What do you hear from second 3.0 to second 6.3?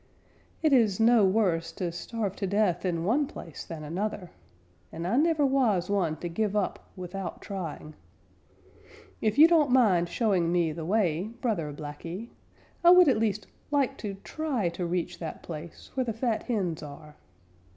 one place than another, and I never was one to